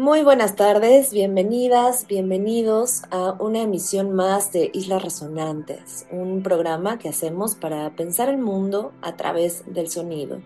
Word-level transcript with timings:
Muy 0.00 0.22
buenas 0.22 0.56
tardes, 0.56 1.12
bienvenidas, 1.12 2.06
bienvenidos 2.06 3.02
a 3.10 3.36
una 3.38 3.60
emisión 3.60 4.14
más 4.14 4.50
de 4.50 4.70
Islas 4.72 5.02
Resonantes, 5.02 6.06
un 6.10 6.42
programa 6.42 6.98
que 6.98 7.10
hacemos 7.10 7.54
para 7.54 7.94
pensar 7.96 8.30
el 8.30 8.38
mundo 8.38 8.92
a 9.02 9.16
través 9.16 9.62
del 9.66 9.90
sonido. 9.90 10.40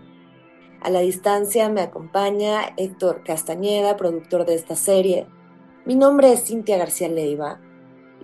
A 0.81 0.91
la 0.91 0.99
distancia 0.99 1.69
me 1.69 1.83
acompaña 1.83 2.75
Héctor 2.77 3.23
Castañeda, 3.23 3.97
productor 3.97 4.45
de 4.45 4.57
esta 4.57 4.75
serie. 4.75 5.29
Mi 5.85 5.95
nombre 5.95 6.33
es 6.33 6.47
Cintia 6.47 6.77
García 6.77 7.09
Leiva 7.09 7.61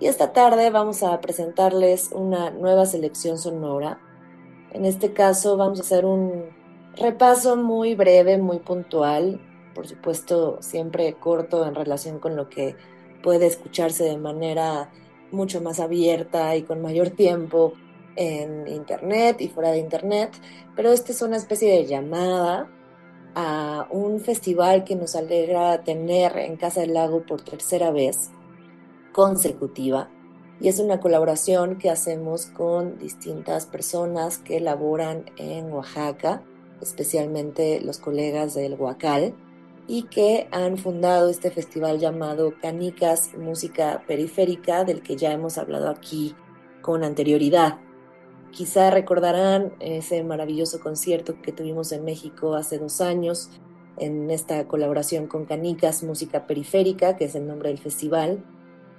y 0.00 0.06
esta 0.06 0.32
tarde 0.32 0.68
vamos 0.70 1.04
a 1.04 1.20
presentarles 1.20 2.10
una 2.12 2.50
nueva 2.50 2.86
selección 2.86 3.38
sonora. 3.38 4.00
En 4.72 4.84
este 4.84 5.12
caso 5.12 5.56
vamos 5.56 5.78
a 5.78 5.82
hacer 5.82 6.04
un 6.04 6.46
repaso 6.96 7.56
muy 7.56 7.94
breve, 7.94 8.36
muy 8.36 8.58
puntual 8.58 9.40
por 9.80 9.88
supuesto 9.88 10.58
siempre 10.60 11.14
corto 11.14 11.66
en 11.66 11.74
relación 11.74 12.18
con 12.18 12.36
lo 12.36 12.50
que 12.50 12.76
puede 13.22 13.46
escucharse 13.46 14.04
de 14.04 14.18
manera 14.18 14.90
mucho 15.32 15.62
más 15.62 15.80
abierta 15.80 16.54
y 16.54 16.64
con 16.64 16.82
mayor 16.82 17.08
tiempo 17.08 17.72
en 18.14 18.68
internet 18.68 19.40
y 19.40 19.48
fuera 19.48 19.70
de 19.70 19.78
internet, 19.78 20.32
pero 20.76 20.92
esta 20.92 21.12
es 21.12 21.22
una 21.22 21.38
especie 21.38 21.72
de 21.72 21.86
llamada 21.86 22.68
a 23.34 23.86
un 23.90 24.20
festival 24.20 24.84
que 24.84 24.96
nos 24.96 25.16
alegra 25.16 25.82
tener 25.82 26.36
en 26.36 26.58
Casa 26.58 26.82
del 26.82 26.92
Lago 26.92 27.24
por 27.24 27.40
tercera 27.40 27.90
vez 27.90 28.28
consecutiva 29.12 30.10
y 30.60 30.68
es 30.68 30.78
una 30.78 31.00
colaboración 31.00 31.78
que 31.78 31.88
hacemos 31.88 32.44
con 32.44 32.98
distintas 32.98 33.64
personas 33.64 34.36
que 34.36 34.60
laboran 34.60 35.24
en 35.38 35.72
Oaxaca, 35.72 36.42
especialmente 36.82 37.80
los 37.80 37.96
colegas 37.96 38.52
del 38.52 38.74
Huacal 38.74 39.32
y 39.90 40.04
que 40.04 40.46
han 40.52 40.78
fundado 40.78 41.28
este 41.28 41.50
festival 41.50 41.98
llamado 41.98 42.54
Canicas 42.62 43.36
Música 43.36 44.04
Periférica, 44.06 44.84
del 44.84 45.02
que 45.02 45.16
ya 45.16 45.32
hemos 45.32 45.58
hablado 45.58 45.90
aquí 45.90 46.36
con 46.80 47.02
anterioridad. 47.02 47.80
Quizá 48.52 48.92
recordarán 48.92 49.72
ese 49.80 50.22
maravilloso 50.22 50.78
concierto 50.78 51.42
que 51.42 51.50
tuvimos 51.50 51.90
en 51.90 52.04
México 52.04 52.54
hace 52.54 52.78
dos 52.78 53.00
años, 53.00 53.50
en 53.96 54.30
esta 54.30 54.68
colaboración 54.68 55.26
con 55.26 55.44
Canicas 55.44 56.04
Música 56.04 56.46
Periférica, 56.46 57.16
que 57.16 57.24
es 57.24 57.34
el 57.34 57.48
nombre 57.48 57.70
del 57.70 57.78
festival. 57.78 58.44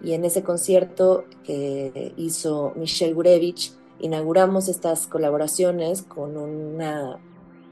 Y 0.04 0.12
en 0.12 0.26
ese 0.26 0.44
concierto 0.44 1.24
que 1.46 2.12
hizo 2.18 2.74
Michelle 2.76 3.14
Gurevich, 3.14 3.72
inauguramos 4.02 4.68
estas 4.68 5.08
colaboraciones 5.08 6.02
con 6.02 6.36
una 6.36 7.18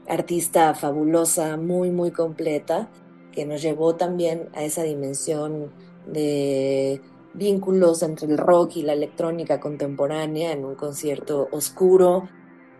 artista 0.08 0.72
fabulosa, 0.74 1.58
muy, 1.58 1.90
muy 1.90 2.12
completa, 2.12 2.88
que 3.32 3.46
nos 3.46 3.62
llevó 3.62 3.96
también 3.96 4.48
a 4.54 4.64
esa 4.64 4.82
dimensión 4.82 5.70
de 6.06 7.00
vínculos 7.34 8.02
entre 8.02 8.26
el 8.26 8.38
rock 8.38 8.76
y 8.76 8.82
la 8.82 8.92
electrónica 8.92 9.60
contemporánea 9.60 10.52
en 10.52 10.64
un 10.64 10.74
concierto 10.74 11.48
oscuro, 11.52 12.28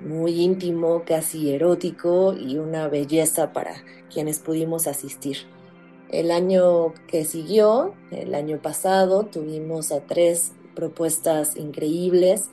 muy 0.01 0.41
íntimo, 0.41 1.03
casi 1.07 1.53
erótico 1.53 2.35
y 2.35 2.59
una 2.59 2.89
belleza 2.89 3.53
para 3.53 3.75
quienes 4.13 4.39
pudimos 4.39 4.87
asistir. 4.87 5.37
El 6.09 6.31
año 6.31 6.95
que 7.07 7.25
siguió, 7.25 7.95
el 8.11 8.35
año 8.35 8.61
pasado, 8.61 9.27
tuvimos 9.27 9.93
a 9.93 10.01
tres 10.01 10.53
propuestas 10.75 11.57
increíbles 11.57 12.51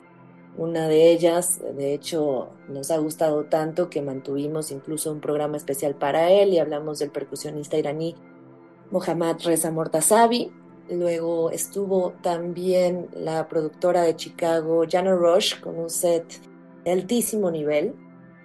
una 0.58 0.88
de 0.88 1.12
ellas, 1.12 1.60
de 1.76 1.94
hecho, 1.94 2.48
nos 2.68 2.90
ha 2.90 2.98
gustado 2.98 3.44
tanto 3.44 3.88
que 3.88 4.02
mantuvimos 4.02 4.72
incluso 4.72 5.12
un 5.12 5.20
programa 5.20 5.56
especial 5.56 5.94
para 5.94 6.32
él 6.32 6.52
y 6.52 6.58
hablamos 6.58 6.98
del 6.98 7.10
percusionista 7.10 7.78
iraní 7.78 8.16
Mohammad 8.90 9.36
Reza 9.44 9.70
Mortazavi. 9.70 10.50
Luego 10.90 11.50
estuvo 11.52 12.14
también 12.22 13.06
la 13.14 13.46
productora 13.46 14.02
de 14.02 14.16
Chicago, 14.16 14.84
Jana 14.90 15.14
Rush, 15.14 15.60
con 15.60 15.78
un 15.78 15.90
set 15.90 16.24
de 16.84 16.90
altísimo 16.90 17.52
nivel. 17.52 17.94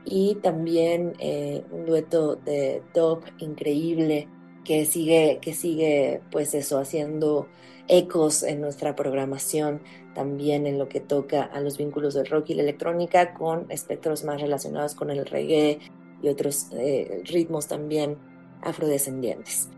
Y 0.06 0.36
también 0.36 1.14
eh, 1.18 1.64
un 1.72 1.86
dueto 1.86 2.36
de 2.36 2.84
dub 2.94 3.24
increíble 3.40 4.28
que 4.64 4.86
sigue, 4.86 5.40
que 5.42 5.54
sigue, 5.54 6.22
pues 6.30 6.54
eso, 6.54 6.78
haciendo 6.78 7.48
ecos 7.88 8.44
en 8.44 8.62
nuestra 8.62 8.96
programación 8.96 9.82
también 10.14 10.68
en 10.68 10.78
lo 10.78 10.90
que 10.90 11.00
toca 11.00 11.44
a 11.44 11.60
los 11.60 11.78
vínculos 11.78 12.14
del 12.14 12.28
rock 12.28 12.50
y 12.50 12.54
la 12.56 12.64
electrónica 12.64 13.34
con 13.34 13.66
espectros 13.70 14.24
más 14.24 14.42
relacionados 14.42 14.96
con 14.96 15.10
el 15.10 15.26
reggae 15.26 15.80
y 16.22 16.30
otros 16.30 16.68
eh, 16.74 17.22
ritmos 17.26 17.68
también 17.68 18.18
afrodescendientes. 18.62 19.70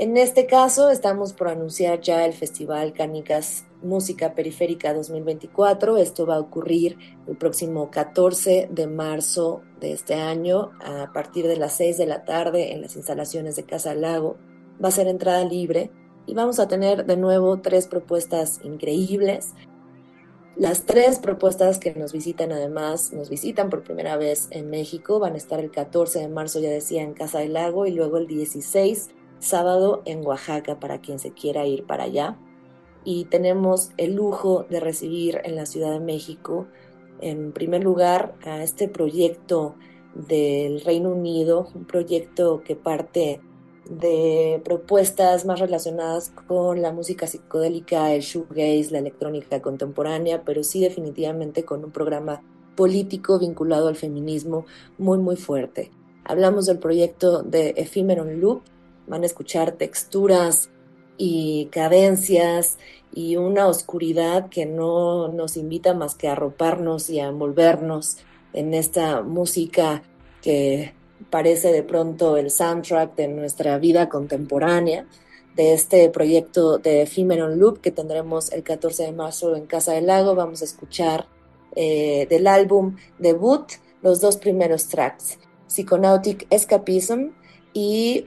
En 0.00 0.16
este 0.16 0.46
caso 0.46 0.88
estamos 0.88 1.34
por 1.34 1.48
anunciar 1.48 2.00
ya 2.00 2.24
el 2.24 2.32
Festival 2.32 2.94
Canicas 2.94 3.66
Música 3.82 4.34
Periférica 4.34 4.94
2024. 4.94 5.98
Esto 5.98 6.24
va 6.24 6.36
a 6.36 6.40
ocurrir 6.40 6.96
el 7.26 7.36
próximo 7.36 7.90
14 7.90 8.68
de 8.70 8.86
marzo 8.86 9.60
de 9.78 9.92
este 9.92 10.14
año 10.14 10.70
a 10.82 11.12
partir 11.12 11.46
de 11.46 11.58
las 11.58 11.74
6 11.74 11.98
de 11.98 12.06
la 12.06 12.24
tarde 12.24 12.72
en 12.72 12.80
las 12.80 12.96
instalaciones 12.96 13.56
de 13.56 13.64
Casa 13.64 13.94
Lago. 13.94 14.38
Va 14.82 14.88
a 14.88 14.92
ser 14.92 15.06
entrada 15.06 15.44
libre 15.44 15.90
y 16.26 16.32
vamos 16.32 16.60
a 16.60 16.68
tener 16.68 17.04
de 17.04 17.18
nuevo 17.18 17.60
tres 17.60 17.86
propuestas 17.86 18.60
increíbles. 18.64 19.54
Las 20.60 20.82
tres 20.82 21.18
propuestas 21.18 21.78
que 21.78 21.94
nos 21.94 22.12
visitan 22.12 22.52
además, 22.52 23.14
nos 23.14 23.30
visitan 23.30 23.70
por 23.70 23.82
primera 23.82 24.18
vez 24.18 24.46
en 24.50 24.68
México, 24.68 25.18
van 25.18 25.32
a 25.32 25.38
estar 25.38 25.58
el 25.58 25.70
14 25.70 26.18
de 26.18 26.28
marzo, 26.28 26.60
ya 26.60 26.68
decía, 26.68 27.00
en 27.00 27.14
Casa 27.14 27.38
del 27.38 27.54
Lago 27.54 27.86
y 27.86 27.92
luego 27.92 28.18
el 28.18 28.26
16, 28.26 29.08
sábado, 29.38 30.02
en 30.04 30.22
Oaxaca, 30.26 30.78
para 30.78 31.00
quien 31.00 31.18
se 31.18 31.32
quiera 31.32 31.64
ir 31.64 31.86
para 31.86 32.04
allá. 32.04 32.36
Y 33.04 33.24
tenemos 33.24 33.92
el 33.96 34.16
lujo 34.16 34.66
de 34.68 34.80
recibir 34.80 35.40
en 35.44 35.56
la 35.56 35.64
Ciudad 35.64 35.92
de 35.92 36.00
México, 36.00 36.66
en 37.22 37.52
primer 37.52 37.82
lugar, 37.82 38.34
a 38.44 38.62
este 38.62 38.86
proyecto 38.86 39.76
del 40.14 40.82
Reino 40.82 41.08
Unido, 41.08 41.70
un 41.74 41.86
proyecto 41.86 42.62
que 42.62 42.76
parte 42.76 43.40
de 43.90 44.62
propuestas 44.64 45.44
más 45.44 45.58
relacionadas 45.58 46.30
con 46.46 46.80
la 46.80 46.92
música 46.92 47.26
psicodélica, 47.26 48.14
el 48.14 48.22
shoegaze, 48.22 48.92
la 48.92 49.00
electrónica 49.00 49.60
contemporánea, 49.60 50.44
pero 50.44 50.62
sí 50.62 50.80
definitivamente 50.80 51.64
con 51.64 51.84
un 51.84 51.90
programa 51.90 52.40
político 52.76 53.40
vinculado 53.40 53.88
al 53.88 53.96
feminismo 53.96 54.64
muy 54.96 55.18
muy 55.18 55.34
fuerte. 55.34 55.90
Hablamos 56.24 56.66
del 56.66 56.78
proyecto 56.78 57.42
de 57.42 57.74
Ephemeron 57.76 58.40
Loop, 58.40 58.62
van 59.08 59.24
a 59.24 59.26
escuchar 59.26 59.72
texturas 59.72 60.70
y 61.18 61.66
cadencias 61.72 62.78
y 63.12 63.36
una 63.36 63.66
oscuridad 63.66 64.48
que 64.50 64.66
no 64.66 65.26
nos 65.28 65.56
invita 65.56 65.94
más 65.94 66.14
que 66.14 66.28
a 66.28 66.32
arroparnos 66.32 67.10
y 67.10 67.18
a 67.18 67.26
envolvernos 67.26 68.18
en 68.52 68.72
esta 68.72 69.22
música 69.22 70.04
que 70.42 70.94
parece 71.28 71.72
de 71.72 71.82
pronto 71.82 72.36
el 72.36 72.50
soundtrack 72.50 73.14
de 73.16 73.28
nuestra 73.28 73.78
vida 73.78 74.08
contemporánea, 74.08 75.06
de 75.54 75.72
este 75.74 76.08
proyecto 76.10 76.78
de 76.78 77.02
Ephemeron 77.02 77.58
Loop 77.58 77.80
que 77.80 77.90
tendremos 77.90 78.52
el 78.52 78.62
14 78.62 79.04
de 79.04 79.12
marzo 79.12 79.56
en 79.56 79.66
Casa 79.66 79.92
del 79.92 80.06
Lago. 80.06 80.34
Vamos 80.34 80.62
a 80.62 80.64
escuchar 80.64 81.26
eh, 81.76 82.26
del 82.30 82.46
álbum 82.46 82.96
debut 83.18 83.72
los 84.02 84.20
dos 84.20 84.36
primeros 84.36 84.88
tracks, 84.88 85.38
Psychonautic 85.66 86.46
Escapism 86.50 87.32
y 87.72 88.26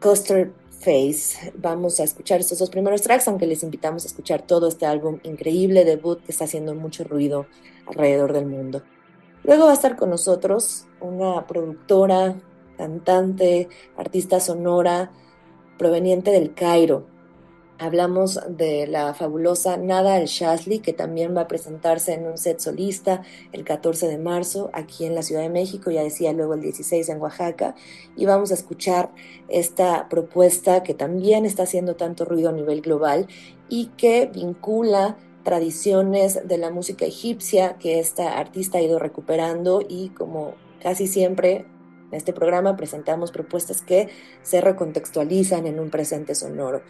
Coaster 0.00 0.52
Face. 0.80 1.52
Vamos 1.56 2.00
a 2.00 2.04
escuchar 2.04 2.40
estos 2.40 2.58
dos 2.58 2.70
primeros 2.70 3.02
tracks, 3.02 3.28
aunque 3.28 3.46
les 3.46 3.62
invitamos 3.62 4.04
a 4.04 4.08
escuchar 4.08 4.42
todo 4.42 4.68
este 4.68 4.86
álbum 4.86 5.18
increíble 5.22 5.84
debut 5.84 6.20
que 6.24 6.32
está 6.32 6.44
haciendo 6.44 6.74
mucho 6.74 7.04
ruido 7.04 7.46
alrededor 7.86 8.32
del 8.32 8.46
mundo. 8.46 8.82
Luego 9.44 9.66
va 9.66 9.72
a 9.72 9.74
estar 9.74 9.96
con 9.96 10.08
nosotros 10.08 10.86
una 11.02 11.46
productora, 11.46 12.34
cantante, 12.78 13.68
artista 13.94 14.40
sonora 14.40 15.12
proveniente 15.78 16.30
del 16.30 16.54
Cairo. 16.54 17.06
Hablamos 17.78 18.40
de 18.48 18.86
la 18.86 19.12
fabulosa 19.12 19.76
Nada 19.76 20.14
al 20.14 20.26
Shazli, 20.26 20.78
que 20.78 20.94
también 20.94 21.36
va 21.36 21.42
a 21.42 21.48
presentarse 21.48 22.14
en 22.14 22.26
un 22.26 22.38
set 22.38 22.60
solista 22.60 23.20
el 23.52 23.64
14 23.64 24.08
de 24.08 24.16
marzo 24.16 24.70
aquí 24.72 25.04
en 25.04 25.14
la 25.14 25.22
Ciudad 25.22 25.42
de 25.42 25.50
México, 25.50 25.90
ya 25.90 26.02
decía 26.02 26.32
luego 26.32 26.54
el 26.54 26.62
16 26.62 27.06
en 27.10 27.20
Oaxaca, 27.20 27.74
y 28.16 28.24
vamos 28.24 28.50
a 28.50 28.54
escuchar 28.54 29.10
esta 29.48 30.08
propuesta 30.08 30.82
que 30.82 30.94
también 30.94 31.44
está 31.44 31.64
haciendo 31.64 31.96
tanto 31.96 32.24
ruido 32.24 32.48
a 32.48 32.52
nivel 32.52 32.80
global 32.80 33.26
y 33.68 33.88
que 33.96 34.24
vincula 34.24 35.18
tradiciones 35.44 36.46
de 36.48 36.58
la 36.58 36.70
música 36.70 37.04
egipcia 37.04 37.76
que 37.78 38.00
esta 38.00 38.38
artista 38.38 38.78
ha 38.78 38.82
ido 38.82 38.98
recuperando 38.98 39.82
y 39.86 40.08
como 40.08 40.54
casi 40.82 41.06
siempre 41.06 41.66
en 42.10 42.18
este 42.18 42.32
programa 42.32 42.76
presentamos 42.76 43.32
propuestas 43.32 43.82
que 43.82 44.08
se 44.42 44.60
recontextualizan 44.60 45.66
en 45.66 45.80
un 45.80 45.90
presente 45.90 46.34
sonoro. 46.34 46.82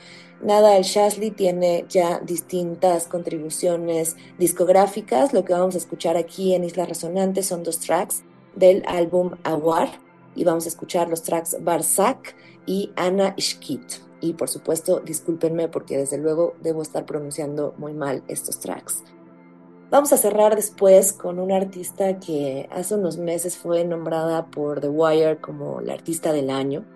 Nada, 0.42 0.76
el 0.76 0.84
Shazli 0.84 1.30
tiene 1.30 1.86
ya 1.88 2.20
distintas 2.20 3.06
contribuciones 3.06 4.16
discográficas. 4.38 5.32
Lo 5.32 5.44
que 5.44 5.52
vamos 5.52 5.74
a 5.74 5.78
escuchar 5.78 6.16
aquí 6.16 6.54
en 6.54 6.64
Islas 6.64 6.88
Resonantes 6.88 7.46
son 7.46 7.62
dos 7.62 7.80
tracks 7.80 8.22
del 8.54 8.82
álbum 8.86 9.32
Awar 9.44 9.88
y 10.34 10.44
vamos 10.44 10.66
a 10.66 10.68
escuchar 10.68 11.08
los 11.08 11.22
tracks 11.22 11.56
Barzak 11.60 12.34
y 12.66 12.92
Ana 12.96 13.34
Ishkit. 13.36 14.03
Y 14.24 14.32
por 14.32 14.48
supuesto, 14.48 15.00
discúlpenme 15.00 15.68
porque 15.68 15.98
desde 15.98 16.16
luego 16.16 16.54
debo 16.62 16.80
estar 16.80 17.04
pronunciando 17.04 17.74
muy 17.76 17.92
mal 17.92 18.22
estos 18.26 18.58
tracks. 18.58 19.04
Vamos 19.90 20.14
a 20.14 20.16
cerrar 20.16 20.56
después 20.56 21.12
con 21.12 21.38
una 21.38 21.56
artista 21.56 22.18
que 22.20 22.66
hace 22.72 22.94
unos 22.94 23.18
meses 23.18 23.58
fue 23.58 23.84
nombrada 23.84 24.46
por 24.46 24.80
The 24.80 24.88
Wire 24.88 25.42
como 25.42 25.82
la 25.82 25.92
artista 25.92 26.32
del 26.32 26.48
año. 26.48 26.86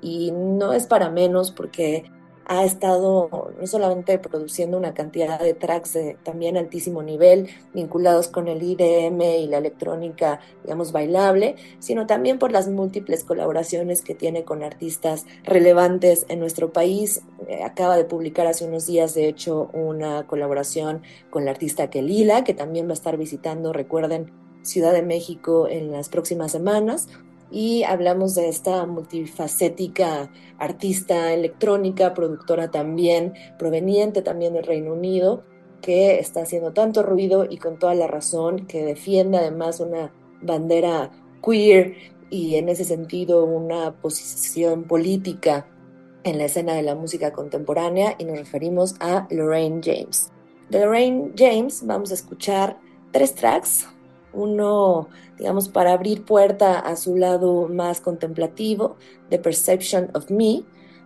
Y 0.00 0.32
no 0.32 0.72
es 0.72 0.86
para 0.88 1.08
menos 1.08 1.52
porque 1.52 2.10
ha 2.46 2.64
estado 2.64 3.52
no 3.58 3.66
solamente 3.66 4.18
produciendo 4.18 4.76
una 4.76 4.94
cantidad 4.94 5.40
de 5.40 5.54
tracks 5.54 5.92
de 5.94 6.16
también 6.22 6.56
altísimo 6.56 7.02
nivel, 7.02 7.48
vinculados 7.72 8.28
con 8.28 8.48
el 8.48 8.62
IDM 8.62 9.20
y 9.20 9.46
la 9.46 9.58
electrónica, 9.58 10.40
digamos, 10.62 10.92
bailable, 10.92 11.56
sino 11.78 12.06
también 12.06 12.38
por 12.38 12.52
las 12.52 12.68
múltiples 12.68 13.24
colaboraciones 13.24 14.02
que 14.02 14.14
tiene 14.14 14.44
con 14.44 14.62
artistas 14.62 15.26
relevantes 15.44 16.26
en 16.28 16.40
nuestro 16.40 16.72
país. 16.72 17.22
Eh, 17.48 17.62
acaba 17.62 17.96
de 17.96 18.04
publicar 18.04 18.46
hace 18.46 18.64
unos 18.64 18.86
días, 18.86 19.14
de 19.14 19.28
hecho, 19.28 19.70
una 19.72 20.26
colaboración 20.26 21.02
con 21.30 21.44
la 21.44 21.52
artista 21.52 21.90
Kelila, 21.90 22.44
que 22.44 22.54
también 22.54 22.86
va 22.86 22.90
a 22.90 22.94
estar 22.94 23.16
visitando, 23.16 23.72
recuerden, 23.72 24.30
Ciudad 24.62 24.92
de 24.92 25.02
México 25.02 25.66
en 25.66 25.90
las 25.90 26.08
próximas 26.08 26.52
semanas 26.52 27.08
y 27.52 27.84
hablamos 27.84 28.34
de 28.34 28.48
esta 28.48 28.86
multifacética 28.86 30.30
artista 30.58 31.34
electrónica, 31.34 32.14
productora 32.14 32.70
también, 32.70 33.34
proveniente 33.58 34.22
también 34.22 34.54
del 34.54 34.64
Reino 34.64 34.94
Unido, 34.94 35.44
que 35.82 36.18
está 36.18 36.42
haciendo 36.42 36.72
tanto 36.72 37.02
ruido 37.02 37.46
y 37.48 37.58
con 37.58 37.78
toda 37.78 37.94
la 37.94 38.06
razón, 38.06 38.66
que 38.66 38.84
defiende 38.84 39.36
además 39.36 39.80
una 39.80 40.12
bandera 40.40 41.10
queer 41.44 41.94
y 42.30 42.54
en 42.54 42.70
ese 42.70 42.84
sentido 42.84 43.44
una 43.44 44.00
posición 44.00 44.84
política 44.84 45.66
en 46.24 46.38
la 46.38 46.46
escena 46.46 46.74
de 46.74 46.82
la 46.82 46.94
música 46.94 47.32
contemporánea 47.32 48.14
y 48.18 48.24
nos 48.24 48.38
referimos 48.38 48.94
a 49.00 49.26
Lorraine 49.30 49.80
James. 49.84 50.30
De 50.70 50.80
Lorraine 50.80 51.32
James 51.36 51.84
vamos 51.84 52.12
a 52.12 52.14
escuchar 52.14 52.78
tres 53.10 53.34
tracks, 53.34 53.86
uno, 54.32 55.08
digamos, 55.38 55.68
para 55.68 55.92
abrir 55.92 56.24
puerta 56.24 56.78
a 56.78 56.96
su 56.96 57.16
lado 57.16 57.68
más 57.68 58.00
contemplativo, 58.00 58.96
The 59.30 59.38
Perception 59.38 60.10
of 60.14 60.30
Me. 60.30 60.62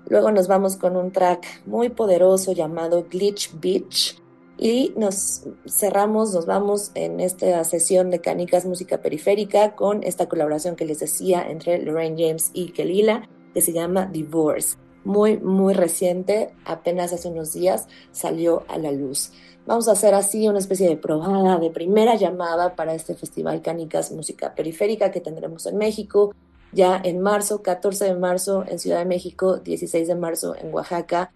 Luego 0.08 0.30
nos 0.30 0.48
vamos 0.48 0.76
con 0.76 0.96
un 0.96 1.10
track 1.10 1.62
muy 1.66 1.88
poderoso 1.88 2.52
llamado 2.52 3.06
Glitch 3.10 3.52
Beach. 3.60 4.20
Y 4.58 4.94
nos 4.96 5.42
cerramos, 5.66 6.32
nos 6.32 6.46
vamos 6.46 6.90
en 6.94 7.20
esta 7.20 7.62
sesión 7.64 8.10
de 8.10 8.20
Canicas 8.20 8.64
Música 8.64 9.02
Periférica 9.02 9.74
con 9.74 10.02
esta 10.02 10.28
colaboración 10.28 10.76
que 10.76 10.86
les 10.86 11.00
decía 11.00 11.46
entre 11.46 11.82
Lorraine 11.82 12.16
James 12.16 12.50
y 12.54 12.70
Kelila, 12.70 13.28
que 13.52 13.60
se 13.60 13.74
llama 13.74 14.06
Divorce. 14.06 14.78
Muy, 15.04 15.36
muy 15.36 15.74
reciente, 15.74 16.54
apenas 16.64 17.12
hace 17.12 17.28
unos 17.28 17.52
días 17.52 17.86
salió 18.12 18.64
a 18.68 18.78
la 18.78 18.92
luz. 18.92 19.30
Vamos 19.66 19.88
a 19.88 19.92
hacer 19.92 20.14
así 20.14 20.48
una 20.48 20.60
especie 20.60 20.88
de 20.88 20.96
probada, 20.96 21.58
de 21.58 21.70
primera 21.70 22.14
llamada 22.14 22.76
para 22.76 22.94
este 22.94 23.14
Festival 23.14 23.62
Canicas 23.62 24.12
Música 24.12 24.54
Periférica 24.54 25.10
que 25.10 25.20
tendremos 25.20 25.66
en 25.66 25.76
México 25.76 26.32
ya 26.72 27.00
en 27.02 27.20
marzo, 27.20 27.62
14 27.62 28.04
de 28.04 28.14
marzo 28.14 28.64
en 28.68 28.78
Ciudad 28.78 28.98
de 28.98 29.06
México, 29.06 29.56
16 29.56 30.08
de 30.08 30.14
marzo 30.14 30.54
en 30.54 30.72
Oaxaca. 30.72 31.32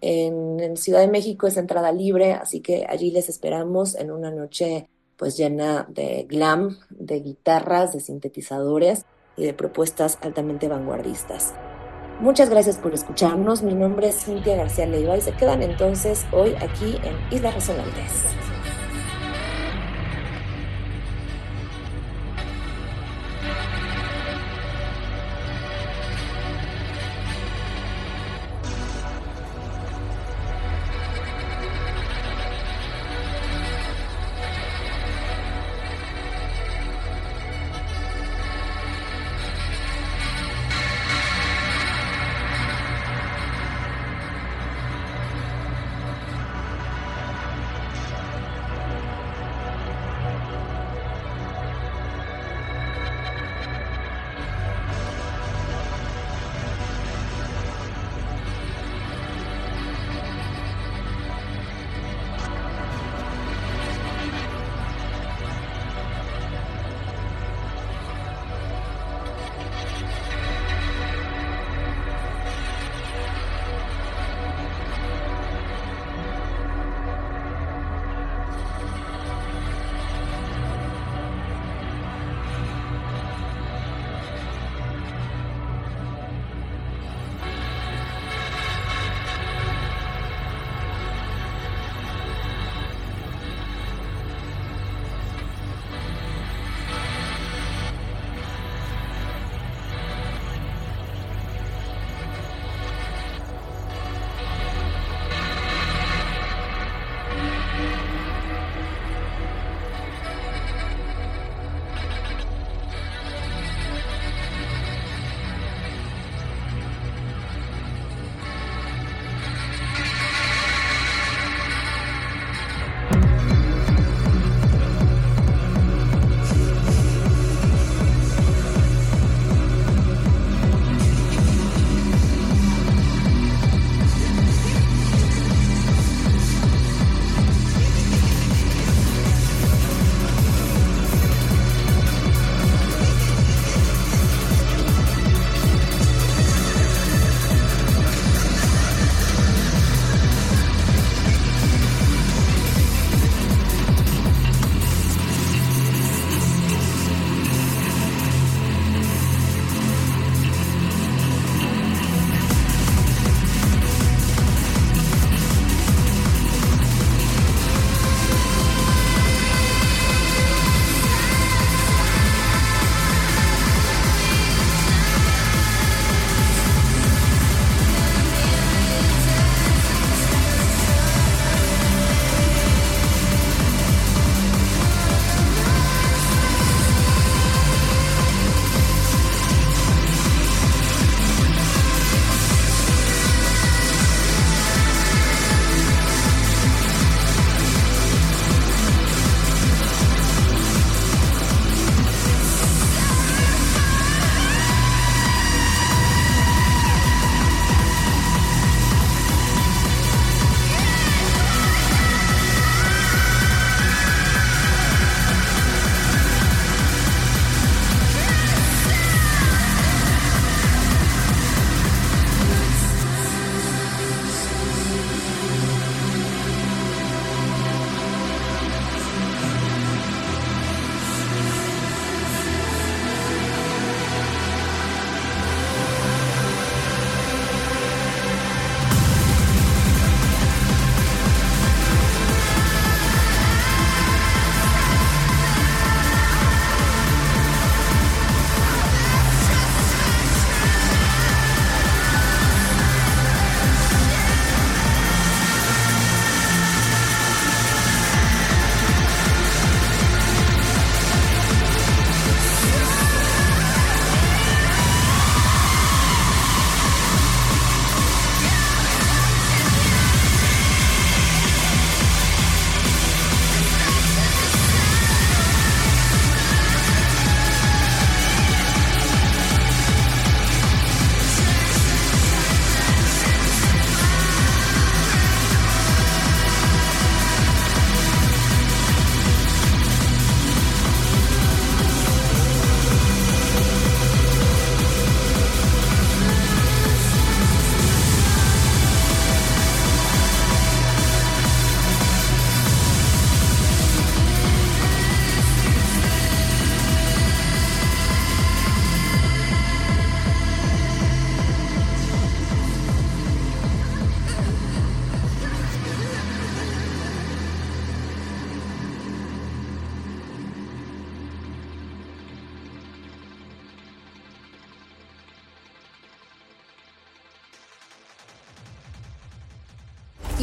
En, 0.00 0.76
Ciudad 0.76 1.00
de 1.00 1.08
México 1.08 1.46
es 1.46 1.56
entrada 1.56 1.90
libre, 1.92 2.32
así 2.32 2.60
que 2.60 2.86
allí 2.88 3.10
les 3.10 3.28
esperamos 3.28 3.94
en 3.94 4.10
una 4.10 4.30
noche 4.30 4.88
pues 5.16 5.36
llena 5.36 5.86
de 5.88 6.26
glam, 6.28 6.78
de 6.90 7.20
guitarras, 7.20 7.92
de 7.92 8.00
sintetizadores 8.00 9.04
y 9.36 9.44
de 9.44 9.54
propuestas 9.54 10.18
altamente 10.22 10.68
vanguardistas. 10.68 11.54
Muchas 12.20 12.48
gracias 12.48 12.76
por 12.76 12.94
escucharnos. 12.94 13.62
Mi 13.62 13.74
nombre 13.74 14.08
es 14.08 14.24
Cintia 14.24 14.56
García 14.56 14.86
Leiva 14.86 15.16
y 15.16 15.20
se 15.20 15.32
quedan 15.32 15.62
entonces 15.62 16.24
hoy 16.30 16.54
aquí 16.60 17.00
en 17.02 17.36
Islas 17.36 17.54
Resonantes. 17.54 18.24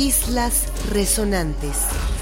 Islas 0.02 0.66
Resonantes. 0.92 2.21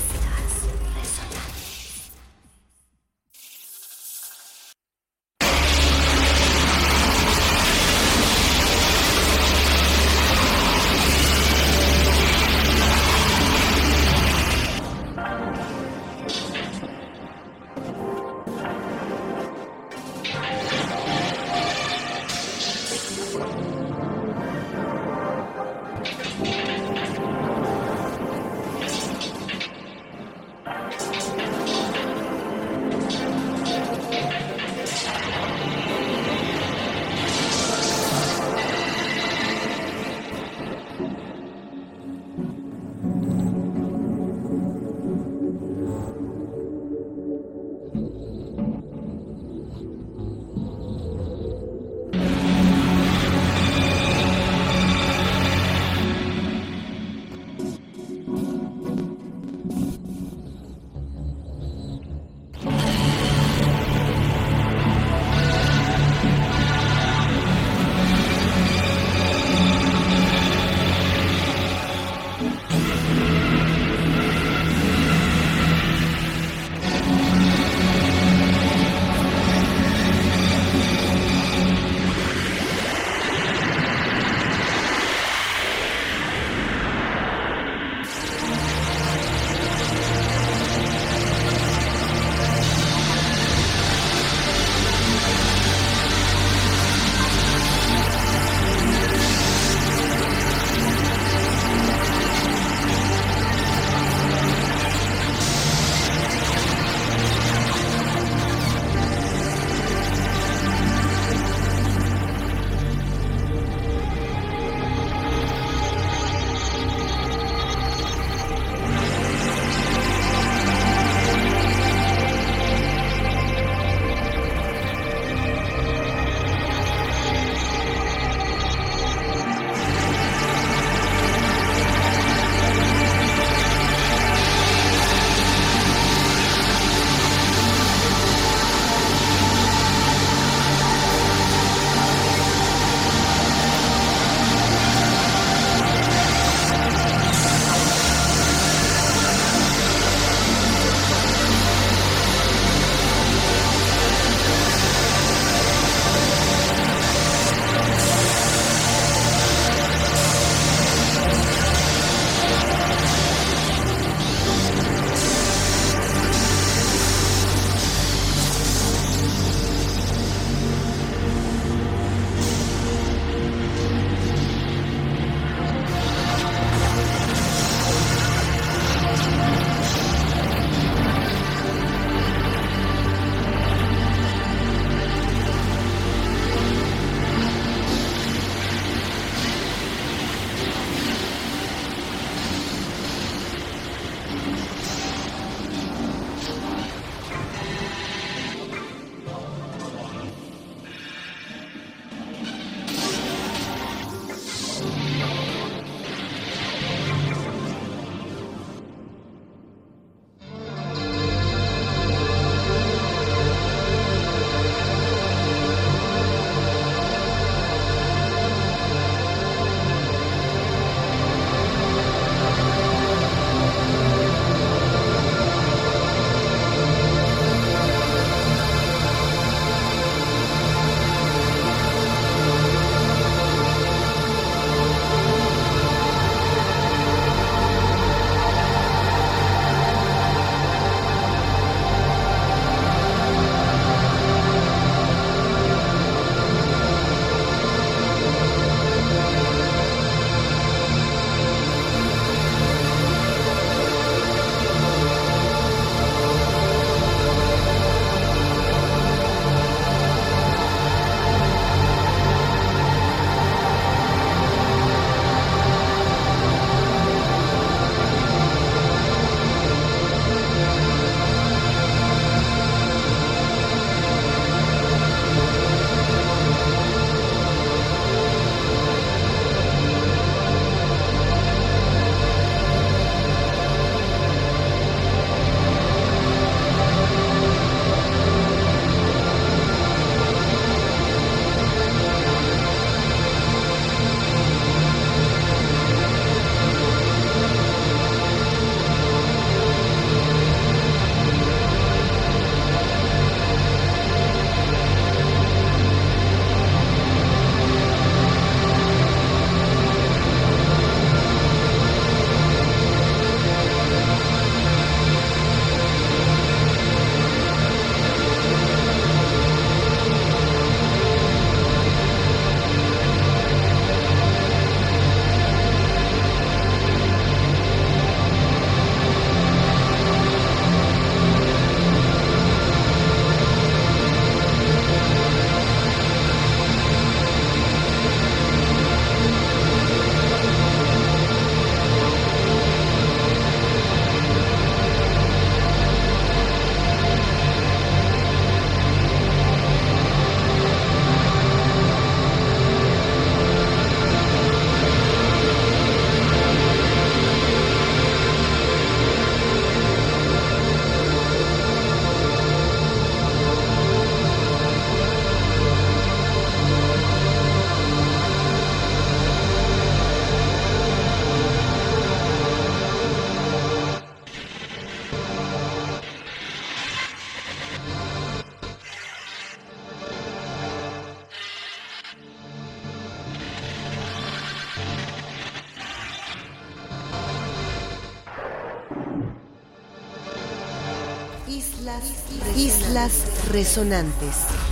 Resonantes. 393.60 394.69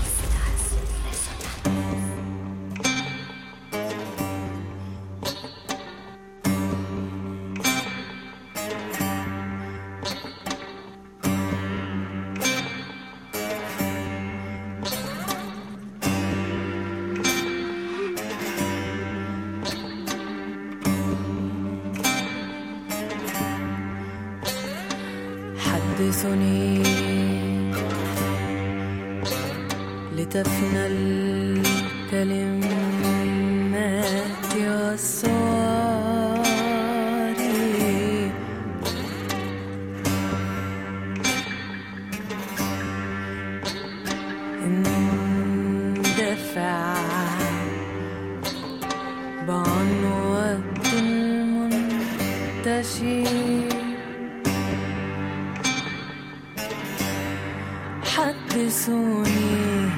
حدثوني 58.17 59.89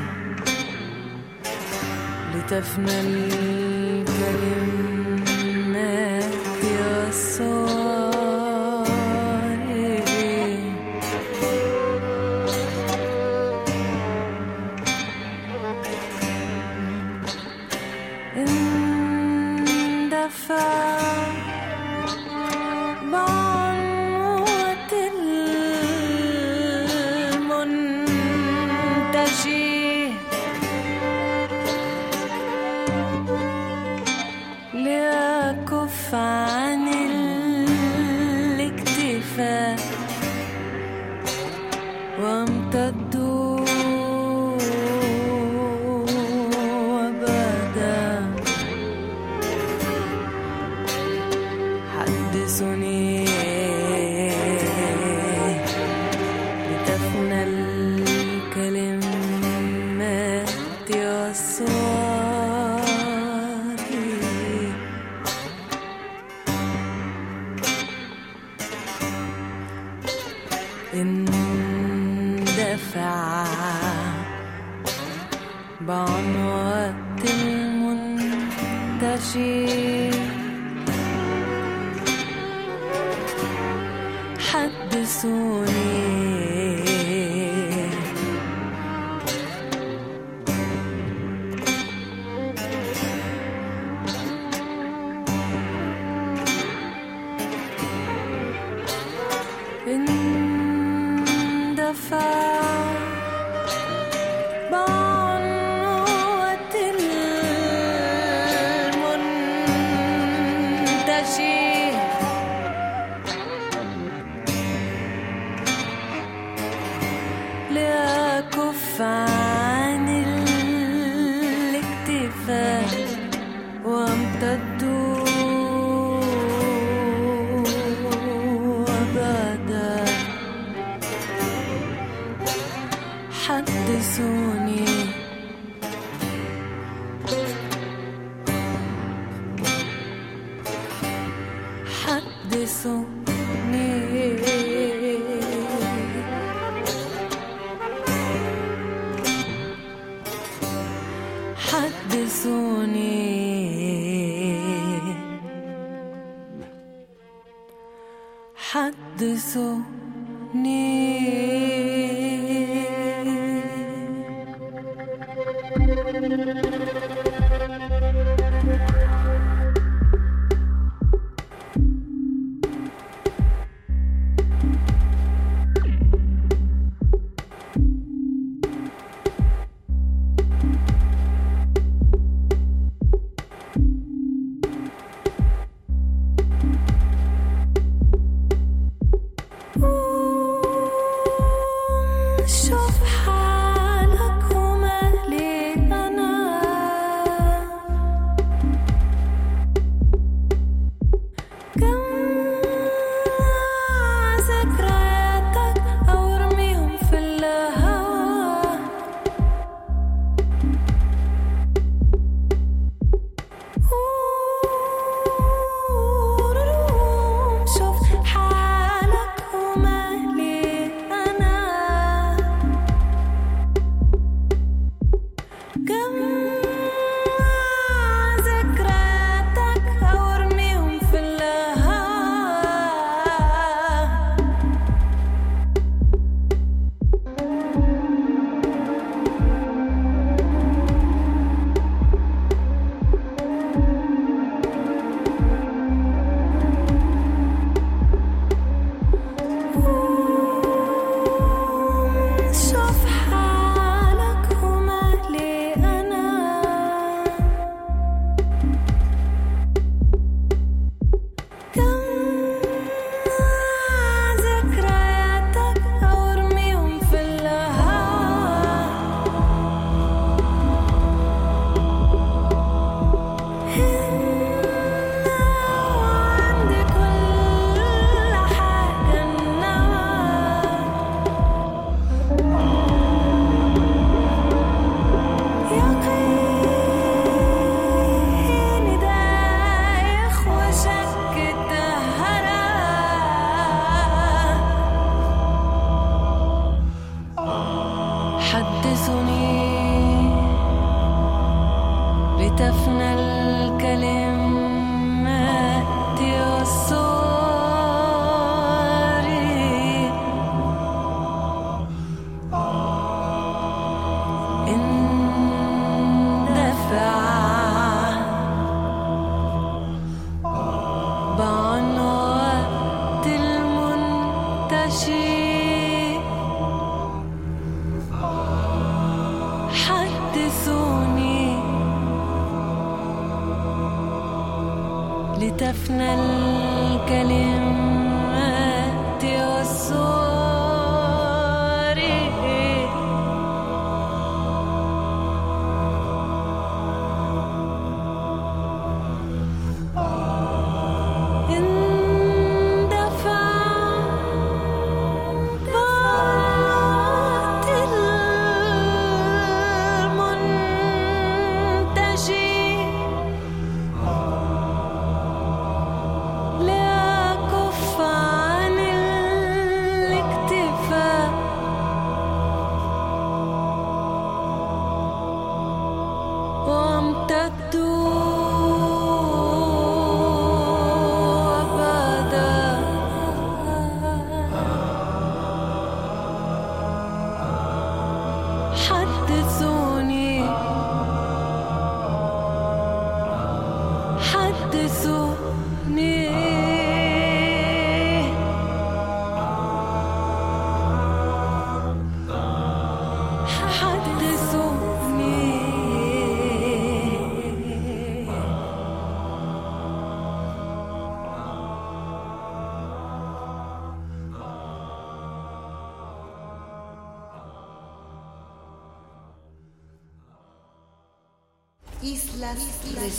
لتفنى 2.36 3.00
الكلمات 3.02 4.59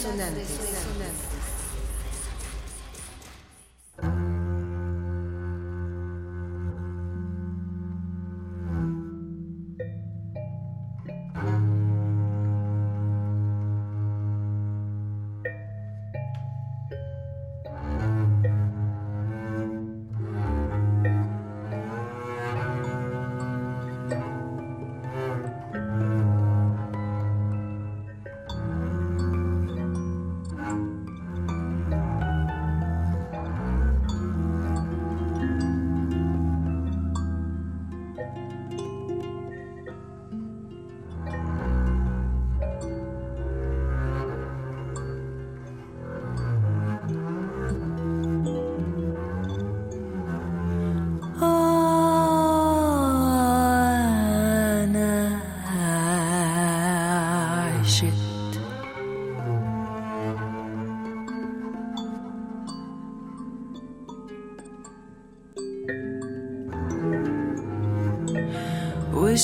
Resonantes. 0.03 0.60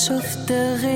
Of 0.09 0.47
the. 0.47 0.96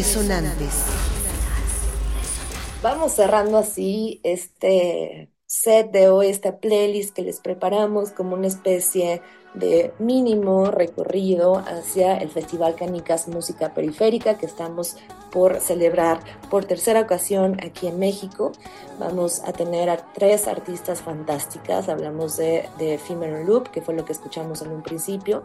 resonantes. 0.00 0.86
Vamos 2.82 3.12
cerrando 3.12 3.58
así 3.58 4.18
este 4.22 5.28
set 5.44 5.90
de 5.90 6.08
hoy, 6.08 6.28
esta 6.28 6.56
playlist 6.56 7.14
que 7.14 7.20
les 7.20 7.40
preparamos 7.40 8.10
como 8.10 8.34
una 8.34 8.46
especie 8.46 9.20
de 9.52 9.92
mínimo 9.98 10.70
recorrido 10.70 11.58
hacia 11.58 12.16
el 12.16 12.30
Festival 12.30 12.76
Canicas 12.76 13.28
Música 13.28 13.74
Periférica 13.74 14.38
que 14.38 14.46
estamos 14.46 14.96
por 15.30 15.60
celebrar 15.60 16.20
por 16.48 16.64
tercera 16.64 17.02
ocasión 17.02 17.58
aquí 17.62 17.86
en 17.86 17.98
México. 17.98 18.52
Vamos 18.98 19.42
a 19.44 19.52
tener 19.52 19.90
a 19.90 19.98
tres 20.14 20.48
artistas 20.48 21.02
fantásticas. 21.02 21.90
Hablamos 21.90 22.38
de, 22.38 22.66
de 22.78 22.96
Female 22.96 23.44
Loop, 23.44 23.68
que 23.68 23.82
fue 23.82 23.94
lo 23.94 24.06
que 24.06 24.12
escuchamos 24.12 24.62
en 24.62 24.70
un 24.72 24.82
principio 24.82 25.44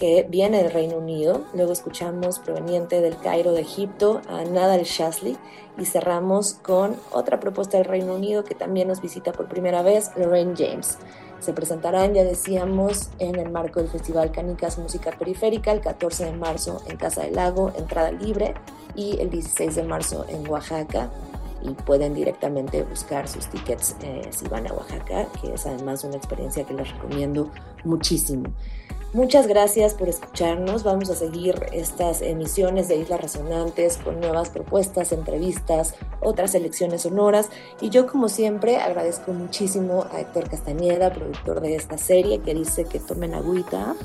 que 0.00 0.26
viene 0.28 0.62
del 0.62 0.72
Reino 0.72 0.96
Unido. 0.96 1.44
Luego 1.54 1.72
escuchamos 1.72 2.38
proveniente 2.38 3.02
del 3.02 3.18
Cairo 3.18 3.52
de 3.52 3.60
Egipto 3.60 4.22
a 4.28 4.42
Nadal 4.44 4.82
Shazli 4.82 5.36
y 5.78 5.84
cerramos 5.84 6.54
con 6.54 6.96
otra 7.12 7.38
propuesta 7.38 7.76
del 7.76 7.86
Reino 7.86 8.14
Unido 8.14 8.42
que 8.42 8.54
también 8.54 8.88
nos 8.88 9.02
visita 9.02 9.32
por 9.32 9.46
primera 9.46 9.82
vez, 9.82 10.10
Lorraine 10.16 10.54
James. 10.56 10.96
Se 11.40 11.52
presentarán, 11.52 12.14
ya 12.14 12.24
decíamos, 12.24 13.10
en 13.18 13.36
el 13.36 13.50
marco 13.50 13.80
del 13.80 13.90
Festival 13.90 14.32
Canicas 14.32 14.78
Música 14.78 15.10
Periférica 15.12 15.70
el 15.70 15.82
14 15.82 16.24
de 16.24 16.32
marzo 16.32 16.82
en 16.88 16.96
Casa 16.96 17.22
del 17.22 17.34
Lago, 17.34 17.72
entrada 17.76 18.10
libre, 18.10 18.54
y 18.94 19.18
el 19.20 19.30
16 19.30 19.74
de 19.74 19.82
marzo 19.82 20.24
en 20.28 20.48
Oaxaca. 20.48 21.10
Y 21.62 21.74
pueden 21.74 22.14
directamente 22.14 22.82
buscar 22.84 23.28
sus 23.28 23.46
tickets 23.48 23.94
eh, 24.02 24.22
si 24.30 24.48
van 24.48 24.66
a 24.66 24.72
Oaxaca, 24.72 25.26
que 25.40 25.52
es 25.52 25.66
además 25.66 26.04
una 26.04 26.16
experiencia 26.16 26.64
que 26.64 26.72
les 26.72 26.90
recomiendo 26.90 27.50
muchísimo. 27.84 28.50
Muchas 29.12 29.48
gracias 29.48 29.94
por 29.94 30.08
escucharnos. 30.08 30.84
Vamos 30.84 31.10
a 31.10 31.16
seguir 31.16 31.66
estas 31.72 32.22
emisiones 32.22 32.86
de 32.86 32.94
Islas 32.94 33.20
Resonantes 33.20 33.96
con 33.96 34.20
nuevas 34.20 34.50
propuestas, 34.50 35.10
entrevistas, 35.10 35.96
otras 36.20 36.54
elecciones 36.54 37.02
sonoras. 37.02 37.48
Y 37.80 37.90
yo, 37.90 38.06
como 38.06 38.28
siempre, 38.28 38.76
agradezco 38.76 39.32
muchísimo 39.32 40.06
a 40.12 40.20
Héctor 40.20 40.48
Castañeda, 40.48 41.12
productor 41.12 41.60
de 41.60 41.74
esta 41.74 41.98
serie, 41.98 42.38
que 42.38 42.54
dice 42.54 42.84
que 42.84 43.00
tomen 43.00 43.34
agüita. 43.34 43.96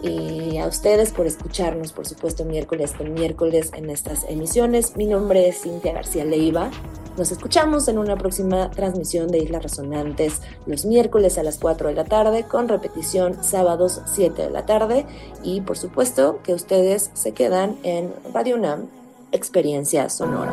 Y 0.00 0.58
a 0.58 0.68
ustedes 0.68 1.10
por 1.10 1.26
escucharnos, 1.26 1.92
por 1.92 2.06
supuesto, 2.06 2.44
miércoles 2.44 2.92
con 2.92 3.12
miércoles 3.12 3.72
en 3.74 3.90
estas 3.90 4.22
emisiones. 4.28 4.96
Mi 4.96 5.06
nombre 5.06 5.48
es 5.48 5.60
Cintia 5.60 5.92
García 5.92 6.24
Leiva. 6.24 6.70
Nos 7.16 7.30
escuchamos 7.30 7.88
en 7.88 7.98
una 7.98 8.16
próxima 8.16 8.70
transmisión 8.70 9.28
de 9.28 9.38
Islas 9.38 9.62
Resonantes 9.62 10.40
los 10.66 10.86
miércoles 10.86 11.36
a 11.36 11.42
las 11.42 11.58
4 11.58 11.88
de 11.88 11.94
la 11.94 12.04
tarde 12.04 12.44
con 12.44 12.68
repetición 12.68 13.44
sábados 13.44 14.00
7 14.06 14.42
de 14.42 14.50
la 14.50 14.64
tarde 14.64 15.04
y 15.42 15.60
por 15.60 15.76
supuesto 15.76 16.40
que 16.42 16.54
ustedes 16.54 17.10
se 17.12 17.32
quedan 17.32 17.76
en 17.82 18.14
Radio 18.32 18.56
UNAM 18.56 18.88
Experiencia 19.30 20.08
Sonora. 20.08 20.52